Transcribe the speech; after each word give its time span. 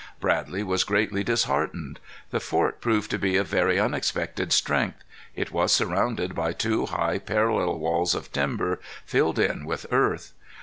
Bradley 0.19 0.63
was 0.63 0.83
greatly 0.83 1.23
disheartened. 1.23 1.99
The 2.31 2.39
fort 2.39 2.81
proved 2.81 3.11
to 3.11 3.19
be 3.19 3.37
of 3.37 3.45
very 3.45 3.79
unexpected 3.79 4.51
strength. 4.51 4.97
It 5.35 5.51
was 5.51 5.71
surrounded 5.71 6.33
by 6.33 6.53
two 6.53 6.87
high 6.87 7.19
parallel 7.19 7.77
walls 7.77 8.15
of 8.15 8.31
timber, 8.31 8.79
filled 9.05 9.37
in 9.37 9.63
with 9.63 9.85
earth. 9.91 10.31